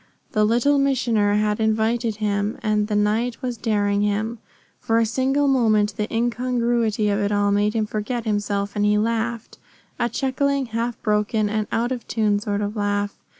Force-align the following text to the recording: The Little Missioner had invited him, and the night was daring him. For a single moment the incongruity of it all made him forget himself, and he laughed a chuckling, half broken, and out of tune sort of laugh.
The 0.31 0.45
Little 0.45 0.79
Missioner 0.79 1.35
had 1.35 1.59
invited 1.59 2.15
him, 2.15 2.57
and 2.63 2.87
the 2.87 2.95
night 2.95 3.39
was 3.43 3.55
daring 3.55 4.01
him. 4.01 4.39
For 4.79 4.97
a 4.97 5.05
single 5.05 5.47
moment 5.47 5.95
the 5.95 6.11
incongruity 6.11 7.07
of 7.09 7.19
it 7.19 7.31
all 7.31 7.51
made 7.51 7.75
him 7.75 7.85
forget 7.85 8.25
himself, 8.25 8.75
and 8.75 8.83
he 8.83 8.97
laughed 8.97 9.59
a 9.99 10.09
chuckling, 10.09 10.65
half 10.65 10.99
broken, 11.03 11.49
and 11.51 11.67
out 11.71 11.91
of 11.91 12.07
tune 12.07 12.39
sort 12.39 12.61
of 12.61 12.75
laugh. 12.75 13.19